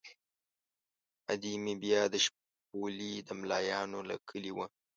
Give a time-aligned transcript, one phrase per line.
[1.31, 4.65] ادې مې بیا د شپولې د ملایانو له کلي وه.